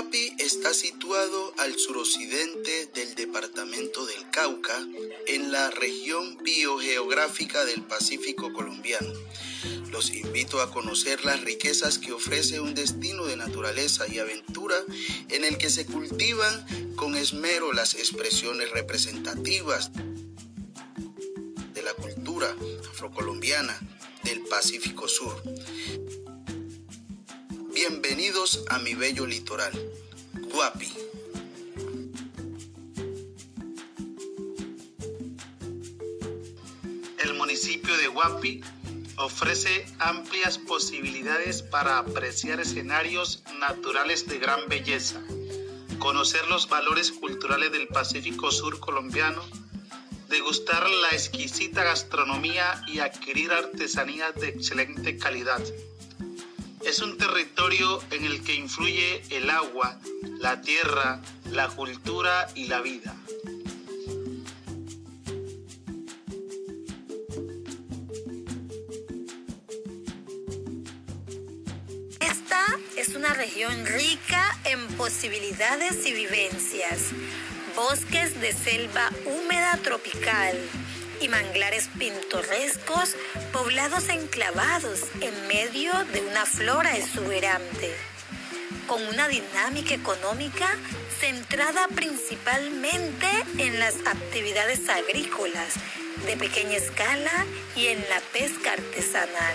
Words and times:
Guapi 0.00 0.32
está 0.38 0.72
situado 0.74 1.52
al 1.58 1.76
suroccidente 1.76 2.86
del 2.94 3.16
departamento 3.16 4.06
del 4.06 4.30
Cauca, 4.30 4.78
en 5.26 5.50
la 5.50 5.72
región 5.72 6.38
biogeográfica 6.44 7.64
del 7.64 7.82
Pacífico 7.82 8.52
colombiano. 8.52 9.12
Los 9.90 10.14
invito 10.14 10.60
a 10.60 10.70
conocer 10.70 11.24
las 11.24 11.40
riquezas 11.40 11.98
que 11.98 12.12
ofrece 12.12 12.60
un 12.60 12.76
destino 12.76 13.26
de 13.26 13.36
naturaleza 13.36 14.06
y 14.06 14.20
aventura 14.20 14.76
en 15.30 15.44
el 15.44 15.58
que 15.58 15.68
se 15.68 15.84
cultivan 15.84 16.94
con 16.94 17.16
esmero 17.16 17.72
las 17.72 17.94
expresiones 17.94 18.70
representativas 18.70 19.90
de 21.74 21.82
la 21.82 21.94
cultura 21.94 22.54
afrocolombiana 22.88 23.76
del 24.22 24.42
Pacífico 24.42 25.08
Sur. 25.08 25.42
Bienvenidos 27.80 28.64
a 28.70 28.80
mi 28.80 28.94
bello 28.94 29.24
litoral, 29.24 29.70
Guapi. 30.52 30.92
El 37.22 37.34
municipio 37.34 37.96
de 37.96 38.08
Guapi 38.08 38.62
ofrece 39.18 39.86
amplias 40.00 40.58
posibilidades 40.58 41.62
para 41.62 41.98
apreciar 41.98 42.58
escenarios 42.58 43.44
naturales 43.60 44.26
de 44.26 44.40
gran 44.40 44.68
belleza, 44.68 45.22
conocer 46.00 46.48
los 46.48 46.68
valores 46.68 47.12
culturales 47.12 47.70
del 47.70 47.86
Pacífico 47.86 48.50
Sur 48.50 48.80
colombiano, 48.80 49.44
degustar 50.28 50.90
la 50.90 51.10
exquisita 51.10 51.84
gastronomía 51.84 52.82
y 52.88 52.98
adquirir 52.98 53.52
artesanías 53.52 54.34
de 54.34 54.48
excelente 54.48 55.16
calidad. 55.16 55.62
Es 56.88 57.00
un 57.00 57.18
territorio 57.18 58.02
en 58.10 58.24
el 58.24 58.42
que 58.42 58.54
influye 58.54 59.22
el 59.28 59.50
agua, 59.50 60.00
la 60.38 60.62
tierra, 60.62 61.20
la 61.50 61.68
cultura 61.68 62.48
y 62.54 62.64
la 62.64 62.80
vida. 62.80 63.14
Esta 72.20 72.64
es 72.96 73.14
una 73.14 73.34
región 73.34 73.84
rica 73.84 74.58
en 74.64 74.86
posibilidades 74.96 76.06
y 76.06 76.14
vivencias. 76.14 77.10
Bosques 77.76 78.40
de 78.40 78.54
selva 78.54 79.10
húmeda 79.26 79.78
tropical 79.82 80.56
y 81.20 81.28
manglares 81.28 81.88
pintorescos 81.98 83.16
poblados 83.52 84.08
enclavados 84.08 85.04
en 85.20 85.46
medio 85.48 85.92
de 86.12 86.20
una 86.22 86.46
flora 86.46 86.96
exuberante, 86.96 87.94
con 88.86 89.04
una 89.06 89.28
dinámica 89.28 89.94
económica 89.94 90.68
centrada 91.20 91.88
principalmente 91.88 93.26
en 93.58 93.78
las 93.78 93.96
actividades 94.06 94.88
agrícolas 94.88 95.74
de 96.26 96.36
pequeña 96.36 96.76
escala 96.76 97.46
y 97.76 97.86
en 97.86 97.98
la 98.08 98.20
pesca 98.32 98.72
artesanal. 98.72 99.54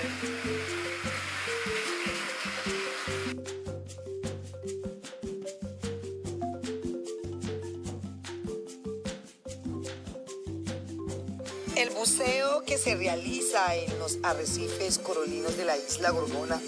El 12.04 12.10
buceo 12.10 12.66
que 12.66 12.78
se 12.78 12.96
realiza 12.96 13.76
en 13.76 13.98
los 13.98 14.18
arrecifes 14.24 15.00
corolinos 15.00 15.56
de 15.56 15.64
la 15.64 15.78
isla 15.78 16.10
Gorgona 16.10 16.60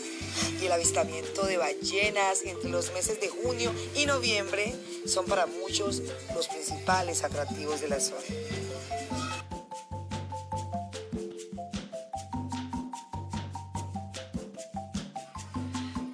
y 0.62 0.66
el 0.66 0.72
avistamiento 0.72 1.46
de 1.46 1.58
ballenas 1.58 2.44
entre 2.46 2.70
los 2.70 2.94
meses 2.94 3.20
de 3.20 3.28
junio 3.28 3.74
y 3.96 4.06
noviembre 4.06 4.74
son 5.06 5.26
para 5.26 5.46
muchos 5.46 6.02
los 6.34 6.48
principales 6.48 7.26
atractivos 7.26 7.82
de 7.82 7.90
la 7.90 8.00
zona. 8.00 8.22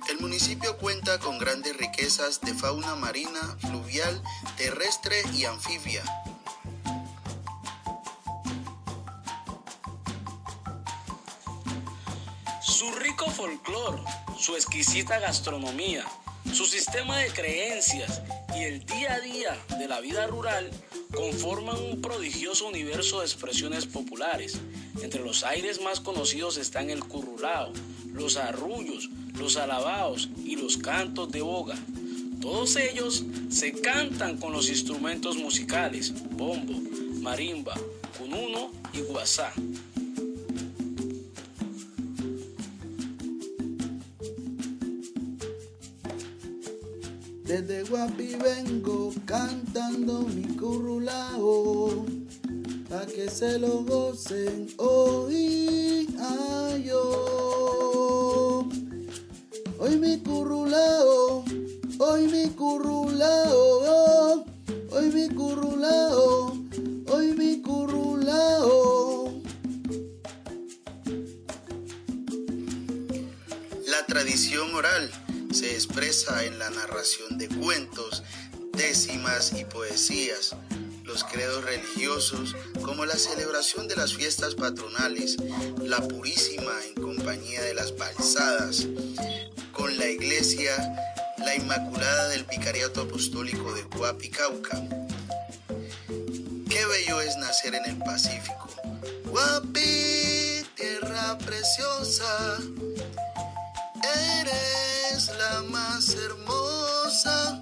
El 0.10 0.20
municipio 0.20 0.80
cuenta 0.80 1.20
con 1.20 1.38
grandes 1.38 1.78
riquezas 1.78 2.42
de 2.42 2.56
fauna 2.56 2.96
marina, 2.96 3.56
fluvial, 3.60 4.20
terrestre 4.58 5.22
y 5.32 5.46
anfibia. 5.46 6.04
Su 14.38 14.56
exquisita 14.56 15.20
gastronomía, 15.20 16.06
su 16.54 16.66
sistema 16.66 17.18
de 17.20 17.32
creencias 17.32 18.22
y 18.56 18.64
el 18.64 18.86
día 18.86 19.14
a 19.14 19.20
día 19.20 19.58
de 19.78 19.88
la 19.88 20.02
vida 20.02 20.28
rural 20.28 20.70
conforman 21.14 21.78
un 21.78 22.02
prodigioso 22.02 22.68
universo 22.68 23.20
de 23.20 23.26
expresiones 23.26 23.86
populares. 23.86 24.60
Entre 25.02 25.22
los 25.24 25.44
aires 25.44 25.82
más 25.82 26.00
conocidos 26.00 26.58
están 26.58 26.90
el 26.90 27.04
currulao, 27.04 27.72
los 28.14 28.38
arrullos, 28.38 29.10
los 29.36 29.58
alabaos 29.58 30.30
y 30.44 30.56
los 30.56 30.78
cantos 30.78 31.32
de 31.32 31.42
boga. 31.42 31.78
Todos 32.42 32.76
ellos 32.76 33.24
se 33.50 33.72
cantan 33.74 34.38
con 34.38 34.52
los 34.52 34.70
instrumentos 34.70 35.38
musicales, 35.38 36.14
bombo, 36.32 36.74
marimba, 37.22 37.76
cununo 38.18 38.72
y 38.94 39.02
guasá. 39.02 39.54
Desde 47.52 47.84
Guapi 47.84 48.38
vengo 48.38 49.14
cantando 49.26 50.22
mi 50.22 50.56
currulao, 50.56 52.06
pa' 52.88 53.06
que 53.06 53.30
se 53.30 53.60
lo 53.60 53.84
gocen 53.84 54.70
hoy, 54.78 56.08
ay, 56.18 56.84
yo. 56.86 58.70
Hoy 59.80 59.98
mi 59.98 60.18
currulao, 60.20 61.44
hoy 62.00 62.28
mi 62.28 62.50
currulao, 62.52 64.46
hoy 64.92 65.12
mi 65.12 65.28
currulao, 65.28 66.58
hoy 67.10 67.34
mi 67.34 67.62
currulao. 67.62 69.42
La 73.88 74.06
tradición 74.08 74.74
oral 74.74 75.12
se 75.54 75.74
expresa 75.74 76.46
en 76.46 76.58
la 76.60 76.70
narración 76.70 77.38
de 77.38 77.50
cuentos, 77.50 78.24
décimas 78.72 79.52
y 79.54 79.66
poesías, 79.66 80.56
los 81.04 81.26
credos 81.26 81.66
religiosos 81.66 82.56
como 82.82 83.06
la 83.06 83.18
celebración 83.18 83.88
de 83.90 83.98
las 83.98 84.14
fiestas 84.14 84.56
patronales, 84.56 85.36
la 85.84 86.00
purísima 86.08 86.72
en 86.86 87.02
compañía 87.02 87.62
de 87.64 87.74
las 87.74 87.98
balsadas, 87.98 88.88
con 89.74 89.98
la 89.98 90.08
iglesia, 90.08 90.74
la 91.40 91.56
Inmaculada 91.56 92.30
del 92.30 92.46
Vicariato 92.46 93.02
Apostólico 93.02 93.74
de 93.74 93.84
Guapi, 93.84 94.30
Cauca. 94.30 94.82
Qué 96.70 96.86
bello 96.86 97.20
es 97.20 97.36
nacer 97.38 97.76
en 97.76 97.86
el 97.86 97.98
Pacífico. 97.98 98.70
Guapi, 99.26 100.64
tierra 100.76 101.38
preciosa, 101.40 102.60
eres 104.40 105.28
la 105.38 105.62
más 105.64 106.16
hermosa. 106.16 107.60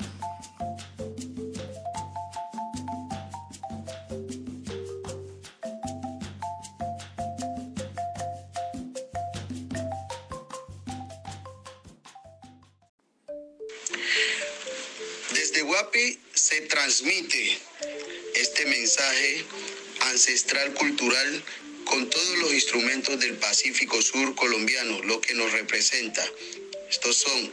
Desde 15.33 15.61
Guapi 15.61 16.19
se 16.33 16.61
transmite 16.61 17.59
este 18.35 18.65
mensaje 18.65 19.45
ancestral 20.01 20.73
cultural 20.73 21.43
con 21.89 22.07
todos 22.07 22.37
los 22.37 22.53
instrumentos 22.53 23.19
del 23.19 23.35
Pacífico 23.37 23.99
Sur 24.01 24.35
colombiano, 24.35 25.01
lo 25.03 25.19
que 25.19 25.33
nos 25.33 25.51
representa. 25.51 26.23
Estos 26.87 27.15
son 27.15 27.51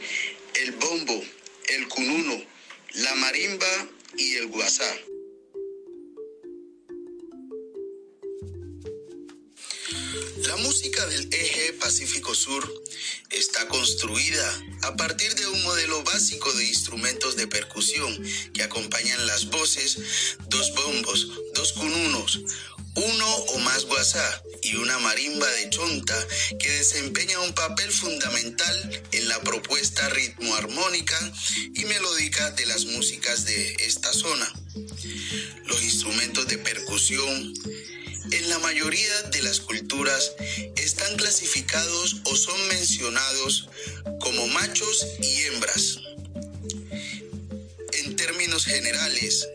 el 0.61 0.71
bombo, 0.73 1.25
el 1.69 1.87
cununo, 1.87 2.43
la 2.93 3.15
marimba 3.15 3.89
y 4.15 4.35
el 4.35 4.47
guasá. 4.47 4.95
La 10.45 10.55
música 10.57 11.05
del 11.07 11.33
eje 11.33 11.73
Pacífico 11.73 12.35
Sur 12.35 12.83
está 13.31 13.67
construida 13.67 14.63
a 14.83 14.95
partir 14.95 15.33
de 15.35 15.47
un 15.47 15.63
modelo 15.63 16.03
básico 16.03 16.51
de 16.53 16.65
instrumentos 16.67 17.35
de 17.35 17.47
percusión 17.47 18.17
que 18.53 18.63
acompañan 18.63 19.27
las 19.27 19.49
voces, 19.49 20.37
dos 20.47 20.73
bombos, 20.75 21.27
dos 21.53 21.73
cununos, 21.73 22.39
uno 22.95 23.35
o 23.35 23.59
más 23.59 23.85
guasá 23.85 24.43
y 24.63 24.75
una 24.75 24.97
marimba 24.99 25.47
de 25.47 25.69
chonta 25.69 26.27
que 26.59 26.69
desempeña 26.69 27.39
un 27.41 27.53
papel 27.53 27.91
fundamental 27.91 29.03
en 29.11 29.27
la 29.27 29.39
propuesta 29.41 30.09
ritmo 30.09 30.55
armónica 30.55 31.19
y 31.75 31.85
melódica 31.85 32.51
de 32.51 32.65
las 32.65 32.85
músicas 32.85 33.45
de 33.45 33.73
esta 33.81 34.11
zona. 34.13 34.51
Los 35.65 35.83
instrumentos 35.83 36.47
de 36.47 36.57
percusión 36.57 37.53
en 38.31 38.49
la 38.49 38.59
mayoría 38.59 39.21
de 39.23 39.41
las 39.41 39.59
culturas 39.59 40.33
están 40.75 41.15
clasificados 41.17 42.21
o 42.25 42.35
son 42.35 42.67
mencionados 42.67 43.69
como 44.19 44.47
machos 44.47 45.05
y 45.21 45.41
hembras. 45.43 45.99
En 47.93 48.15
términos 48.15 48.65
generales, 48.65 49.47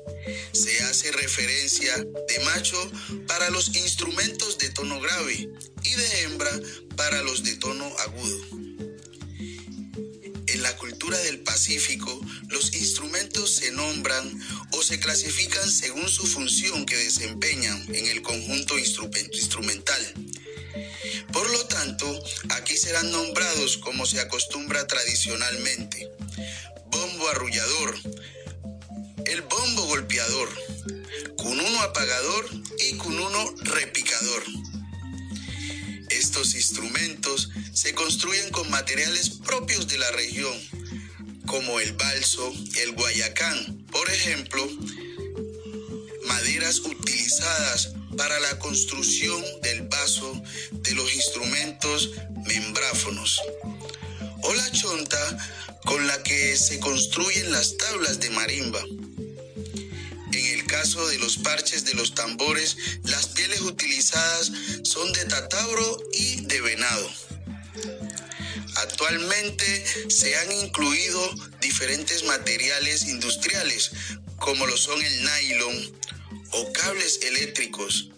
se 0.53 0.83
hace 0.85 1.11
referencia 1.13 1.97
de 1.97 2.45
macho 2.45 2.91
para 3.27 3.51
los 3.51 3.75
instrumentos 3.75 4.59
de 4.59 4.71
tono 4.71 5.01
grave 5.01 5.49
y 5.83 5.95
de 5.95 6.23
hembra 6.23 6.53
para 6.97 7.23
los 7.23 7.43
de 7.43 7.57
tono 7.57 7.85
agudo. 7.99 8.39
En 10.47 10.63
la 10.63 10.77
cultura 10.77 11.19
del 11.19 11.41
Pacífico, 11.41 12.21
los 12.49 12.75
instrumentos 12.75 13.51
se 13.57 13.73
nombran 13.73 14.41
o 14.73 14.83
se 14.83 14.99
clasifican 14.99 15.71
según 15.71 16.09
su 16.09 16.27
función 16.27 16.85
que 16.87 16.97
desempeñan 16.97 17.83
en 17.95 18.07
el 18.07 18.23
conjunto 18.23 18.79
instrumental. 18.79 20.15
Por 21.33 21.49
lo 21.51 21.65
tanto, 21.67 22.23
aquí 22.51 22.77
serán 22.77 23.11
nombrados 23.11 23.79
como 23.79 24.07
se 24.07 24.21
acostumbra 24.21 24.87
tradicionalmente. 24.87 26.11
Bombo 26.87 27.29
arrullador, 27.29 27.99
el 29.27 29.43
bombo 29.43 29.87
golpeador, 29.87 30.49
cununo 31.37 31.81
apagador 31.83 32.49
y 32.79 32.97
cununo 32.97 33.55
repicador. 33.63 34.45
Estos 36.11 36.55
instrumentos 36.55 37.51
se 37.73 37.95
construyen 37.95 38.51
con 38.51 38.71
materiales 38.71 39.31
propios 39.31 39.89
de 39.89 39.99
la 39.99 40.11
región, 40.13 40.55
como 41.47 41.81
el 41.81 41.93
balso, 41.93 42.53
el 42.83 42.93
guayacán, 42.93 43.82
por 43.93 44.11
ejemplo, 44.11 44.67
maderas 46.25 46.81
utilizadas 46.81 47.95
para 48.17 48.39
la 48.41 48.59
construcción 48.59 49.43
del 49.63 49.83
vaso 49.83 50.43
de 50.73 50.95
los 50.95 51.15
instrumentos 51.15 52.11
membráfonos, 52.47 53.41
o 54.43 54.55
la 54.55 54.71
chonta 54.73 55.79
con 55.85 56.07
la 56.07 56.23
que 56.23 56.57
se 56.57 56.81
construyen 56.81 57.53
las 57.53 57.77
tablas 57.77 58.19
de 58.19 58.31
marimba 58.31 58.83
caso 60.73 61.07
de 61.09 61.19
los 61.19 61.37
parches 61.37 61.85
de 61.85 61.93
los 61.93 62.15
tambores, 62.15 62.77
las 63.05 63.27
pieles 63.27 63.61
utilizadas 63.61 64.51
son 64.85 65.13
de 65.13 65.27
tatabro 65.27 66.03
y 66.15 66.47
de 66.47 66.63
venado. 66.63 67.11
Actualmente 68.83 70.11
se 70.11 70.37
han 70.37 70.51
incluido 70.51 71.35
diferentes 71.61 72.25
materiales 72.25 73.05
industriales, 73.07 73.93
como 74.39 74.67
lo 74.67 74.77
son 74.77 75.01
el 75.01 75.25
nylon 75.25 75.93
o 76.51 76.73
cables 76.73 77.21
eléctricos, 77.23 78.11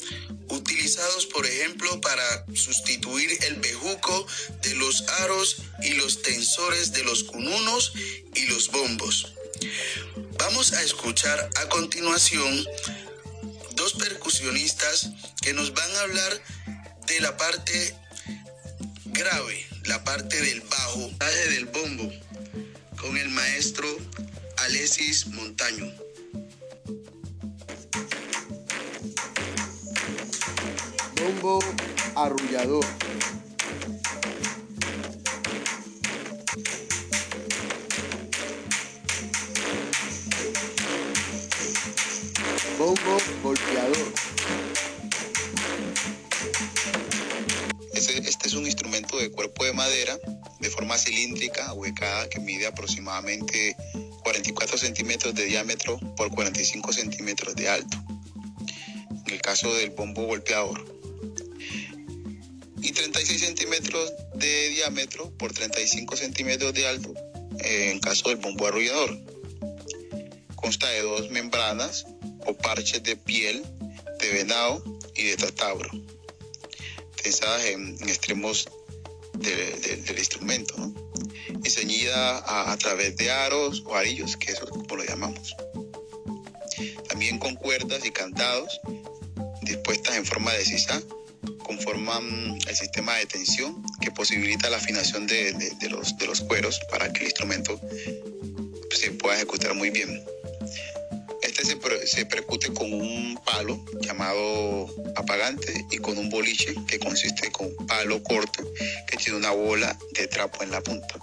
utilizados 0.49 1.27
por 1.27 1.45
ejemplo 1.45 2.01
para 2.01 2.47
sustituir 2.55 3.31
el 3.45 3.57
bejuco 3.57 4.27
de 4.63 4.75
los 4.77 5.03
aros 5.25 5.57
y 5.83 5.91
los 5.95 6.23
tensores 6.23 6.93
de 6.93 7.05
los 7.05 7.25
cununos 7.25 7.93
y 8.35 8.47
los 8.47 8.71
bombos. 8.71 9.35
Vamos 10.39 10.73
a 10.73 10.83
escuchar 10.83 11.51
a 11.57 11.69
continuación 11.69 12.67
dos 13.75 13.93
percusionistas 13.95 15.11
que 15.43 15.53
nos 15.53 15.75
van 15.75 15.91
a 15.97 16.01
hablar 16.01 16.43
de 17.07 17.21
la 17.21 17.37
parte 17.37 17.95
grave, 19.07 19.74
la 19.87 20.03
parte 20.03 20.41
del 20.41 20.61
bajo, 20.63 21.11
del 21.51 21.67
bombo, 21.67 22.11
con 22.97 23.17
el 23.17 23.29
maestro 23.31 23.87
Alexis 24.59 25.27
Montaño. 25.27 25.93
Bombo 31.21 31.59
arrullador. 32.17 32.85
Bombo 42.79 43.19
golpeador. 43.43 44.13
Este, 47.95 48.49
es 48.49 48.55
un 48.55 48.67
instrumento 48.67 48.94
de 49.19 49.31
cuerpo 49.31 49.65
de 49.65 49.73
madera 49.73 50.19
de 50.61 50.71
forma 50.71 50.97
cilíndrica, 50.97 51.73
huecada, 51.75 52.29
que 52.29 52.41
mide 52.41 52.67
aproximadamente 52.67 53.77
44 54.23 54.79
centímetros 54.79 55.35
de 55.35 55.45
diámetro 55.45 55.99
por 56.17 56.31
45 56.31 56.93
centímetros 56.93 57.55
de 57.55 57.69
alto. 57.69 57.97
En 59.27 59.33
el 59.33 59.43
caso 59.43 59.75
del 59.75 59.91
bombo 59.91 60.25
golpeador. 60.25 60.85
Y 62.81 62.93
36 62.93 63.41
centímetros 63.41 64.13
de 64.35 64.69
diámetro 64.71 65.31
por 65.39 65.53
35 65.53 66.17
centímetros 66.17 66.75
de 66.75 66.87
alto 66.87 67.15
en 67.61 68.01
caso 68.01 68.29
del 68.29 68.39
bombo 68.39 68.67
arrullador. 68.67 69.19
Consta 70.57 70.89
de 70.89 71.03
dos 71.03 71.31
membranas 71.31 72.07
o 72.47 72.55
parches 72.55 73.03
de 73.03 73.17
piel 73.17 73.65
de 74.19 74.31
venado 74.33 74.83
y 75.15 75.25
de 75.25 75.37
tatabro, 75.37 75.91
tensadas 77.23 77.65
en, 77.67 77.97
extremos 78.09 78.69
del 79.39 80.19
instrumento, 80.19 80.75
y 81.63 81.71
ceñida 81.71 82.71
a, 82.73 82.77
través 82.77 83.17
de 83.17 83.31
aros 83.31 83.83
o 83.87 83.95
arillos, 83.95 84.37
que 84.37 84.53
es 84.53 84.61
como 84.61 84.97
lo 84.97 85.05
llamamos. 85.05 85.57
También 87.09 87.39
con 87.39 87.55
cuerdas 87.55 88.05
y 88.05 88.11
candados 88.11 88.81
dispuestas 89.63 90.17
en 90.17 90.27
forma 90.27 90.53
de 90.53 90.65
sisa, 90.65 91.01
conforman 91.65 92.59
el 92.67 92.77
sistema 92.77 93.17
de 93.17 93.27
tensión 93.27 93.83
que 94.01 94.11
posibilita 94.11 94.69
la 94.71 94.77
afinación 94.77 95.27
de, 95.27 95.55
los, 95.91 96.17
de 96.19 96.27
los 96.27 96.41
cueros 96.43 96.81
para 96.91 97.13
que 97.13 97.21
el 97.21 97.27
instrumento 97.27 97.81
se 98.91 99.11
pueda 99.13 99.37
ejecutar 99.37 99.75
muy 99.75 99.91
bien 99.91 100.23
se, 101.65 102.27
percute 102.27 102.73
con 102.73 102.93
un 102.93 103.39
palo 103.45 103.83
llamado 104.01 104.87
apagante 105.17 105.87
y 105.91 105.99
con 105.99 106.19
un 106.19 106.29
boliche 106.29 106.75
que 106.87 106.99
consiste 106.99 107.51
con 107.51 107.67
un 107.67 107.87
palo 107.87 108.23
corto 108.23 108.63
que 109.07 109.17
tiene 109.17 109.39
una 109.39 109.51
bola 109.51 109.97
de 110.13 110.27
trapo 110.27 110.63
en 110.63 110.71
la 110.71 110.83
punta. 110.83 111.19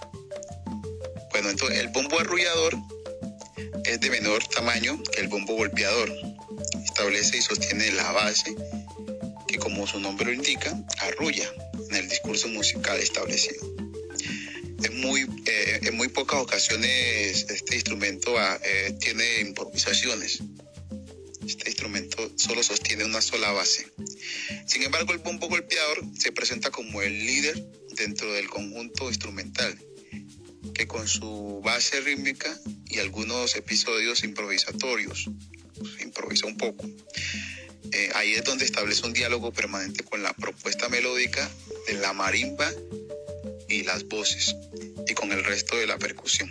Bueno, 1.31 1.49
entonces 1.49 1.79
el 1.79 1.89
bombo 1.89 2.19
arrullador 2.19 2.75
es 3.85 3.99
de 3.99 4.09
menor 4.09 4.45
tamaño 4.47 5.01
que 5.11 5.21
el 5.21 5.27
bombo 5.27 5.55
golpeador. 5.55 6.11
Establece 6.83 7.37
y 7.37 7.41
sostiene 7.41 7.91
la 7.91 8.11
base 8.11 8.55
que 9.47 9.57
como 9.57 9.87
su 9.87 9.99
nombre 9.99 10.25
lo 10.25 10.33
indica, 10.33 10.77
arrulla 10.99 11.49
en 11.89 11.95
el 11.95 12.09
discurso 12.09 12.47
musical 12.49 12.99
establecido 12.99 13.70
en 14.83 15.01
muy, 15.01 15.21
eh, 15.45 15.79
en 15.83 15.95
muy 15.95 16.07
pocas 16.07 16.41
ocasiones 16.41 17.45
este 17.49 17.75
instrumento 17.75 18.37
ah, 18.37 18.59
eh, 18.63 18.95
tiene 18.99 19.41
improvisaciones. 19.41 20.39
Este 21.45 21.69
instrumento 21.69 22.31
solo 22.35 22.61
sostiene 22.63 23.03
una 23.03 23.21
sola 23.21 23.51
base. 23.51 23.87
Sin 24.67 24.83
embargo, 24.83 25.11
el 25.11 25.19
bombo 25.19 25.47
golpeador 25.47 26.03
se 26.17 26.31
presenta 26.31 26.69
como 26.69 27.01
el 27.01 27.25
líder 27.25 27.65
dentro 27.95 28.31
del 28.33 28.47
conjunto 28.47 29.07
instrumental, 29.07 29.77
que 30.73 30.87
con 30.87 31.07
su 31.07 31.61
base 31.63 31.99
rítmica 32.01 32.55
y 32.89 32.99
algunos 32.99 33.55
episodios 33.55 34.23
improvisatorios, 34.23 35.29
improvisa 35.99 36.45
un 36.45 36.57
poco. 36.57 36.87
Eh, 37.91 38.09
ahí 38.13 38.33
es 38.33 38.43
donde 38.43 38.63
establece 38.63 39.05
un 39.05 39.13
diálogo 39.13 39.51
permanente 39.51 40.03
con 40.03 40.21
la 40.23 40.33
propuesta 40.33 40.87
melódica 40.87 41.49
de 41.87 41.93
la 41.95 42.13
marimba 42.13 42.71
y 43.71 43.83
las 43.83 44.03
voces 44.05 44.55
y 45.07 45.13
con 45.13 45.31
el 45.31 45.43
resto 45.43 45.77
de 45.77 45.87
la 45.87 45.97
percusión. 45.97 46.49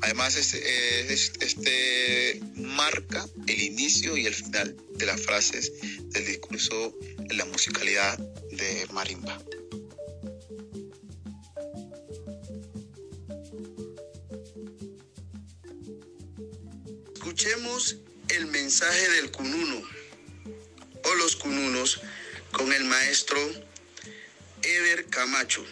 Además, 0.00 0.36
este, 0.36 1.12
este, 1.12 2.40
marca 2.54 3.24
el 3.46 3.62
inicio 3.62 4.16
y 4.16 4.26
el 4.26 4.34
final 4.34 4.76
de 4.96 5.06
las 5.06 5.20
frases 5.20 5.72
del 6.10 6.26
discurso 6.26 6.96
en 7.30 7.36
la 7.36 7.44
musicalidad 7.44 8.18
de 8.18 8.86
marimba. 8.92 9.40
Escuchemos 17.14 17.96
el 18.28 18.46
mensaje 18.46 19.10
del 19.10 19.30
cununo 19.30 19.82
o 21.04 21.14
los 21.14 21.36
cununos 21.36 22.00
con 22.50 22.72
el 22.72 22.84
maestro 22.84 23.38
Camacho. 25.12 25.62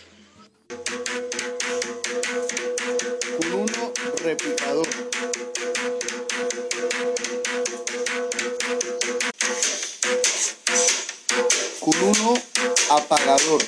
Cununo 3.36 3.92
repicador. 4.16 4.88
Cununo 11.78 12.34
apagador. 12.88 13.64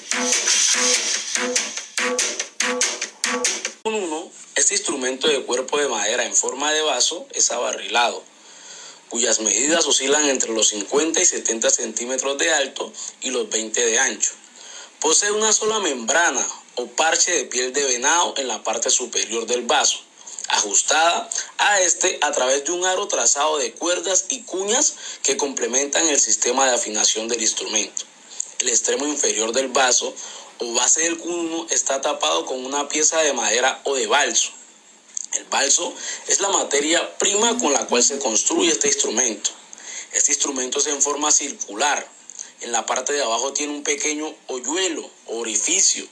Cununo, 3.84 4.30
este 4.56 4.74
instrumento 4.74 5.28
de 5.28 5.44
cuerpo 5.44 5.78
de 5.78 5.86
madera 5.86 6.24
en 6.24 6.34
forma 6.34 6.72
de 6.72 6.82
vaso 6.82 7.28
es 7.34 7.52
abarrilado, 7.52 8.24
cuyas 9.08 9.38
medidas 9.38 9.86
oscilan 9.86 10.28
entre 10.28 10.52
los 10.52 10.70
50 10.70 11.20
y 11.20 11.24
70 11.24 11.70
centímetros 11.70 12.36
de 12.38 12.52
alto 12.52 12.92
y 13.20 13.30
los 13.30 13.48
20 13.48 13.86
de 13.86 14.00
ancho. 14.00 14.32
Posee 15.00 15.30
una 15.30 15.52
sola 15.52 15.78
membrana 15.78 16.44
o 16.76 16.86
parche 16.86 17.32
de 17.32 17.44
piel 17.44 17.72
de 17.72 17.84
venado 17.84 18.34
en 18.36 18.48
la 18.48 18.62
parte 18.62 18.90
superior 18.90 19.46
del 19.46 19.62
vaso, 19.62 19.98
ajustada 20.48 21.28
a 21.58 21.80
este 21.80 22.18
a 22.22 22.32
través 22.32 22.64
de 22.64 22.72
un 22.72 22.84
aro 22.84 23.06
trazado 23.08 23.58
de 23.58 23.72
cuerdas 23.72 24.26
y 24.28 24.42
cuñas 24.42 24.94
que 25.22 25.36
complementan 25.36 26.06
el 26.08 26.18
sistema 26.18 26.66
de 26.66 26.74
afinación 26.74 27.28
del 27.28 27.42
instrumento. 27.42 28.04
El 28.60 28.68
extremo 28.68 29.06
inferior 29.06 29.52
del 29.52 29.68
vaso 29.68 30.14
o 30.58 30.72
base 30.74 31.02
del 31.02 31.18
cununo 31.18 31.66
está 31.70 32.00
tapado 32.00 32.46
con 32.46 32.64
una 32.64 32.88
pieza 32.88 33.20
de 33.20 33.32
madera 33.32 33.80
o 33.84 33.94
de 33.94 34.06
balso. 34.06 34.52
El 35.34 35.44
balso 35.44 35.92
es 36.28 36.40
la 36.40 36.48
materia 36.50 37.18
prima 37.18 37.58
con 37.58 37.72
la 37.72 37.86
cual 37.86 38.02
se 38.02 38.18
construye 38.18 38.70
este 38.70 38.88
instrumento. 38.88 39.50
Este 40.12 40.32
instrumento 40.32 40.78
es 40.78 40.86
en 40.86 41.02
forma 41.02 41.32
circular. 41.32 42.06
En 42.60 42.70
la 42.70 42.86
parte 42.86 43.12
de 43.12 43.22
abajo 43.22 43.52
tiene 43.52 43.72
un 43.72 43.82
pequeño 43.82 44.32
hoyuelo 44.46 45.10
orificio 45.26 46.06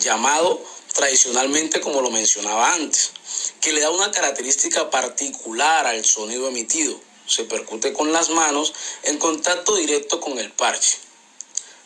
llamado 0.00 0.60
tradicionalmente 0.92 1.80
como 1.80 2.00
lo 2.00 2.10
mencionaba 2.10 2.74
antes, 2.74 3.12
que 3.60 3.72
le 3.72 3.80
da 3.80 3.90
una 3.90 4.10
característica 4.10 4.90
particular 4.90 5.86
al 5.86 6.04
sonido 6.04 6.48
emitido. 6.48 7.00
Se 7.26 7.44
percute 7.44 7.92
con 7.92 8.12
las 8.12 8.30
manos 8.30 8.74
en 9.04 9.18
contacto 9.18 9.76
directo 9.76 10.20
con 10.20 10.38
el 10.38 10.50
parche. 10.50 10.98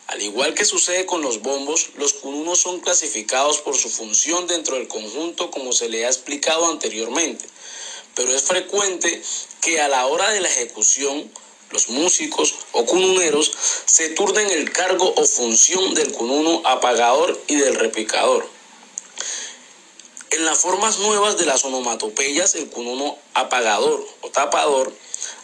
Al 0.07 0.21
igual 0.21 0.53
que 0.53 0.65
sucede 0.65 1.05
con 1.05 1.21
los 1.21 1.41
bombos, 1.41 1.89
los 1.95 2.13
cununos 2.13 2.59
son 2.59 2.79
clasificados 2.79 3.59
por 3.59 3.75
su 3.75 3.89
función 3.89 4.47
dentro 4.47 4.75
del 4.75 4.87
conjunto 4.87 5.51
como 5.51 5.71
se 5.71 5.89
le 5.89 6.05
ha 6.05 6.09
explicado 6.09 6.67
anteriormente, 6.67 7.45
pero 8.13 8.33
es 8.33 8.43
frecuente 8.43 9.21
que 9.61 9.81
a 9.81 9.87
la 9.87 10.05
hora 10.05 10.29
de 10.31 10.41
la 10.41 10.47
ejecución 10.47 11.31
los 11.71 11.89
músicos 11.89 12.55
o 12.71 12.85
cununeros 12.85 13.51
se 13.85 14.09
turnen 14.09 14.49
el 14.51 14.71
cargo 14.71 15.13
o 15.15 15.25
función 15.25 15.93
del 15.93 16.11
cununo 16.11 16.61
apagador 16.65 17.41
y 17.47 17.55
del 17.55 17.75
repicador. 17.75 18.47
En 20.31 20.45
las 20.45 20.59
formas 20.59 20.99
nuevas 20.99 21.37
de 21.37 21.45
las 21.45 21.63
onomatopeyas, 21.63 22.55
el 22.55 22.69
cununo 22.69 23.17
apagador 23.33 24.05
o 24.21 24.29
tapador 24.29 24.93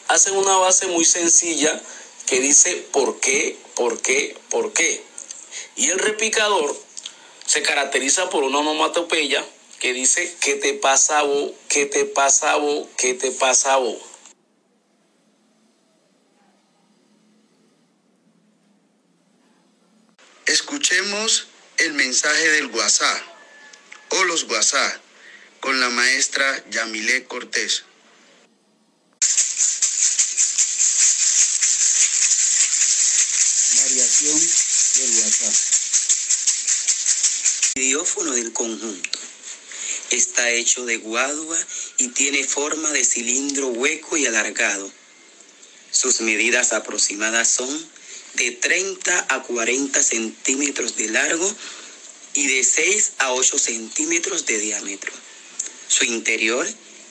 hace 0.07 0.31
una 0.31 0.57
base 0.57 0.87
muy 0.87 1.05
sencilla 1.05 1.81
que 2.25 2.39
dice 2.39 2.75
por 2.91 3.19
qué, 3.19 3.57
por 3.75 4.01
qué, 4.01 4.37
por 4.49 4.73
qué. 4.73 5.03
Y 5.75 5.89
el 5.89 5.99
repicador 5.99 6.75
se 7.45 7.61
caracteriza 7.61 8.29
por 8.29 8.43
una 8.43 8.59
onomatopeya 8.59 9.45
que 9.79 9.93
dice 9.93 10.35
qué 10.41 10.55
te 10.55 10.73
pasa 10.73 11.23
vos, 11.23 11.51
qué 11.67 11.85
te 11.85 12.05
pasa 12.05 12.55
vos, 12.57 12.87
qué 12.97 13.13
te 13.13 13.31
pasa 13.31 13.77
vos. 13.77 13.97
Escuchemos 20.51 21.47
el 21.77 21.93
mensaje 21.93 22.49
del 22.49 22.65
WhatsApp 22.65 23.23
o 24.09 24.25
los 24.25 24.43
WhatsApp 24.43 25.01
con 25.61 25.79
la 25.79 25.89
maestra 25.89 26.61
Yamile 26.69 27.23
Cortés. 27.23 27.85
Variación 33.77 34.39
del 34.97 35.23
WhatsApp. 35.23 35.55
El 37.75 37.83
idiófono 37.83 38.31
del 38.33 38.51
conjunto 38.51 39.19
está 40.09 40.49
hecho 40.49 40.83
de 40.83 40.97
guadua 40.97 41.57
y 41.97 42.09
tiene 42.09 42.43
forma 42.43 42.91
de 42.91 43.05
cilindro 43.05 43.69
hueco 43.69 44.17
y 44.17 44.25
alargado. 44.25 44.91
Sus 45.91 46.19
medidas 46.19 46.73
aproximadas 46.73 47.47
son 47.47 48.00
de 48.35 48.51
30 48.51 49.27
a 49.29 49.43
40 49.43 50.01
centímetros 50.01 50.95
de 50.95 51.09
largo 51.09 51.55
y 52.33 52.47
de 52.47 52.63
6 52.63 53.13
a 53.19 53.33
8 53.33 53.57
centímetros 53.57 54.45
de 54.45 54.57
diámetro. 54.59 55.11
Su 55.87 56.05
interior 56.05 56.67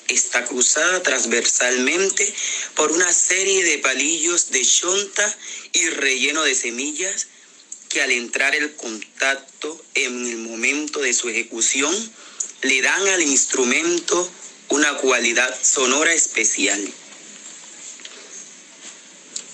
está 0.08 0.44
cruzada 0.44 1.02
transversalmente 1.02 2.34
por 2.74 2.90
una 2.92 3.12
serie 3.12 3.62
de 3.64 3.78
palillos 3.78 4.50
de 4.50 4.64
chonta 4.64 5.38
y 5.72 5.88
relleno 5.90 6.42
de 6.42 6.54
semillas 6.54 7.28
que 7.88 8.02
al 8.02 8.10
entrar 8.10 8.54
el 8.54 8.74
contacto 8.76 9.84
en 9.94 10.26
el 10.26 10.38
momento 10.38 11.00
de 11.00 11.12
su 11.12 11.28
ejecución 11.28 11.94
le 12.62 12.82
dan 12.82 13.06
al 13.08 13.22
instrumento 13.22 14.30
una 14.68 14.96
cualidad 14.98 15.56
sonora 15.62 16.12
especial. 16.12 16.80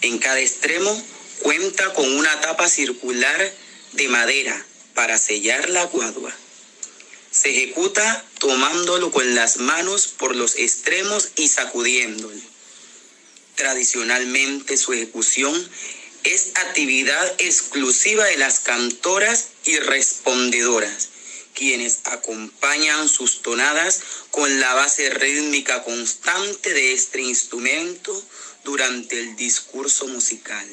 En 0.02 0.18
cada 0.18 0.40
extremo 0.40 1.02
cuenta 1.40 1.92
con 1.94 2.10
una 2.16 2.40
tapa 2.40 2.68
circular 2.68 3.52
de 3.92 4.08
madera 4.08 4.66
para 4.94 5.18
sellar 5.18 5.68
la 5.70 5.84
guadua. 5.84 6.34
Se 7.30 7.50
ejecuta 7.50 8.24
tomándolo 8.38 9.10
con 9.10 9.34
las 9.34 9.58
manos 9.58 10.06
por 10.06 10.34
los 10.34 10.56
extremos 10.56 11.28
y 11.36 11.48
sacudiéndolo. 11.48 12.40
Tradicionalmente 13.56 14.76
su 14.76 14.92
ejecución 14.92 15.54
es 16.24 16.52
actividad 16.54 17.34
exclusiva 17.38 18.24
de 18.24 18.36
las 18.36 18.60
cantoras 18.60 19.48
y 19.64 19.78
respondedoras, 19.78 21.08
quienes 21.54 22.00
acompañan 22.04 23.08
sus 23.08 23.42
tonadas 23.42 24.00
con 24.30 24.60
la 24.60 24.74
base 24.74 25.08
rítmica 25.10 25.84
constante 25.84 26.74
de 26.74 26.92
este 26.92 27.22
instrumento 27.22 28.22
durante 28.64 29.20
el 29.20 29.36
discurso 29.36 30.06
musical. 30.08 30.66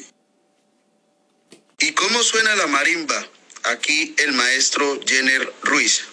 ¿Y 1.80 1.92
cómo 1.94 2.24
suena 2.24 2.56
la 2.56 2.68
marimba? 2.68 3.28
Aquí 3.64 4.16
el 4.18 4.34
maestro 4.34 5.00
Jenner 5.06 5.54
Ruiz. 5.64 6.04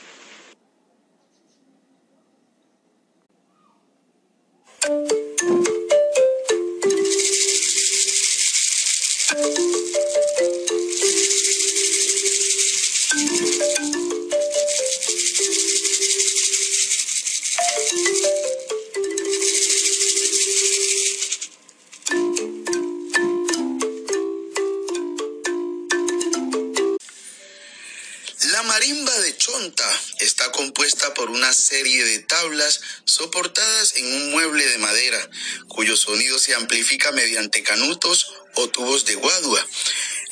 Una 31.31 31.53
serie 31.53 32.05
de 32.05 32.19
tablas 32.21 32.81
soportadas 33.05 33.95
en 33.97 34.07
un 34.07 34.31
mueble 34.31 34.67
de 34.67 34.79
madera, 34.79 35.31
cuyo 35.69 35.97
sonido 35.97 36.39
se 36.39 36.55
amplifica 36.55 37.13
mediante 37.13 37.63
canutos 37.63 38.35
o 38.55 38.69
tubos 38.69 39.05
de 39.05 39.15
guadua. 39.15 39.67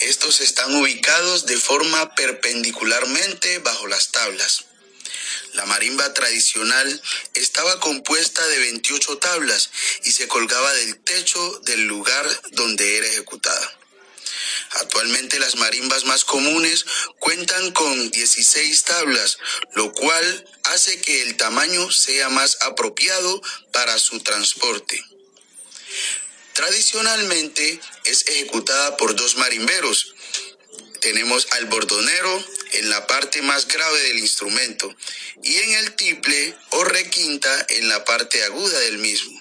Estos 0.01 0.41
están 0.41 0.75
ubicados 0.75 1.47
de 1.47 1.57
forma 1.57 2.15
perpendicularmente 2.15 3.59
bajo 3.59 3.87
las 3.87 4.11
tablas. 4.11 4.65
La 5.55 5.67
marimba 5.67 6.13
tradicional 6.15 7.03
estaba 7.35 7.81
compuesta 7.81 8.47
de 8.47 8.59
28 8.59 9.19
tablas 9.19 9.71
y 10.05 10.13
se 10.13 10.29
colgaba 10.29 10.73
del 10.75 10.99
techo 10.99 11.61
del 11.65 11.85
lugar 11.87 12.27
donde 12.53 12.99
era 12.99 13.07
ejecutada. 13.07 13.78
Actualmente 14.73 15.39
las 15.39 15.57
marimbas 15.57 16.05
más 16.05 16.25
comunes 16.25 16.85
cuentan 17.19 17.73
con 17.73 18.11
16 18.11 18.85
tablas, 18.85 19.39
lo 19.75 19.93
cual 19.93 20.51
hace 20.65 21.01
que 21.01 21.23
el 21.23 21.37
tamaño 21.37 21.91
sea 21.91 22.29
más 22.29 22.59
apropiado 22.63 23.41
para 23.73 23.99
su 23.99 24.21
transporte. 24.21 25.03
Tradicionalmente 26.53 27.81
es 28.05 28.27
ejecutada 28.27 28.97
por 28.97 29.15
dos 29.15 29.37
marimberos. 29.37 30.15
Tenemos 31.01 31.47
al 31.53 31.67
bordonero 31.67 32.45
en 32.73 32.91
la 32.91 33.07
parte 33.07 33.41
más 33.43 33.69
grave 33.69 34.01
del 34.03 34.19
instrumento 34.19 34.95
y 35.43 35.57
en 35.57 35.73
el 35.75 35.95
tiple 35.95 36.57
o 36.71 36.85
requinta 36.85 37.67
en 37.69 37.89
la 37.89 38.05
parte 38.05 38.43
aguda 38.45 38.79
del 38.81 38.99
mismo. 38.99 39.41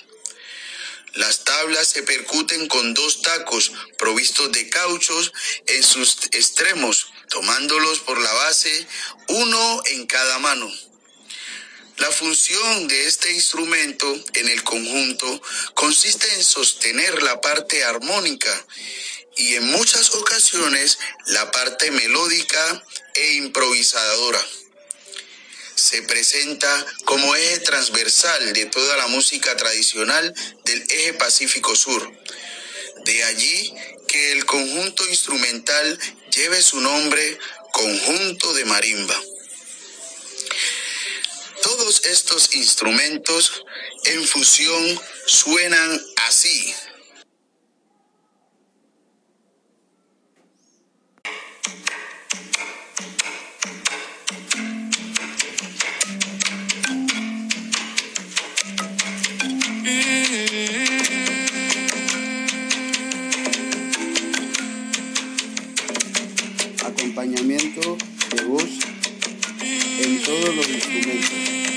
Las 1.16 1.44
tablas 1.44 1.88
se 1.88 2.04
percuten 2.04 2.68
con 2.68 2.94
dos 2.94 3.24
tacos 3.24 3.72
provistos 4.08 4.50
de 4.54 4.70
cauchos 4.70 5.34
en 5.66 5.84
sus 5.84 6.30
extremos 6.32 7.12
tomándolos 7.30 8.00
por 8.00 8.18
la 8.18 8.32
base, 8.32 8.88
uno 9.28 9.82
en 9.88 10.06
cada 10.06 10.40
mano. 10.40 10.72
La 11.98 12.10
función 12.12 12.88
de 12.88 13.06
este 13.06 13.34
instrumento 13.34 14.08
en 14.36 14.48
el 14.48 14.64
conjunto 14.64 15.42
consiste 15.74 16.26
en 16.36 16.42
sostener 16.42 17.22
la 17.22 17.42
parte 17.42 17.84
armónica 17.84 18.66
y 19.36 19.56
en 19.56 19.66
muchas 19.66 20.12
ocasiones 20.12 21.00
la 21.26 21.52
parte 21.52 21.92
melódica 21.92 22.86
e 23.14 23.34
improvisadora. 23.34 24.42
Se 25.76 26.02
presenta 26.04 26.86
como 27.04 27.36
eje 27.36 27.60
transversal 27.60 28.54
de 28.54 28.68
toda 28.68 28.96
la 28.96 29.08
música 29.08 29.58
tradicional 29.58 30.34
del 30.64 30.82
eje 30.92 31.14
Pacífico 31.16 31.76
Sur. 31.76 32.10
De 33.06 33.24
allí 33.24 33.74
que 34.18 34.32
el 34.32 34.46
conjunto 34.46 35.08
instrumental 35.08 36.00
lleve 36.34 36.62
su 36.64 36.80
nombre 36.82 37.38
conjunto 37.72 38.52
de 38.54 38.66
marimba. 38.66 39.22
Todos 41.62 42.04
estos 42.06 42.56
instrumentos 42.56 43.64
en 44.06 44.26
fusión 44.26 45.02
suenan 45.28 46.02
así. 46.28 46.74
Acompañamiento 67.18 67.98
de 68.36 68.44
voz 68.44 68.64
en 70.00 70.22
todos 70.22 70.56
los 70.56 70.70
instrumentos. 70.70 71.77